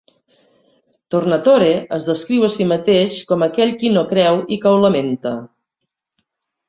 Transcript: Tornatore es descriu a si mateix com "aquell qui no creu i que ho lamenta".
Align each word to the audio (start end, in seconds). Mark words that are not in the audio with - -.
Tornatore 1.15 1.67
es 1.97 2.07
descriu 2.07 2.47
a 2.47 2.51
si 2.53 2.67
mateix 2.71 3.19
com 3.33 3.45
"aquell 3.49 3.75
qui 3.83 3.93
no 3.99 4.07
creu 4.15 4.41
i 4.57 4.59
que 4.65 4.73
ho 4.75 4.85
lamenta". 4.87 5.35